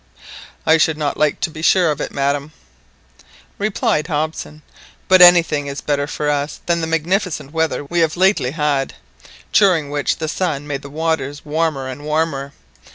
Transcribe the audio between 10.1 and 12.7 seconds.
the sun made the waters warmer and warmer.